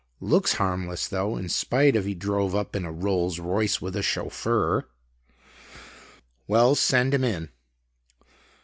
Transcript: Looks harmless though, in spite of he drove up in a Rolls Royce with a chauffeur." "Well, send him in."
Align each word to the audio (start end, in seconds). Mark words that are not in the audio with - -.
Looks 0.19 0.53
harmless 0.53 1.07
though, 1.07 1.37
in 1.37 1.47
spite 1.47 1.95
of 1.95 2.05
he 2.05 2.15
drove 2.15 2.55
up 2.55 2.75
in 2.75 2.85
a 2.85 2.91
Rolls 2.91 3.37
Royce 3.39 3.83
with 3.83 3.95
a 3.95 4.01
chauffeur." 4.01 4.87
"Well, 6.47 6.73
send 6.73 7.13
him 7.13 7.23
in." 7.23 7.49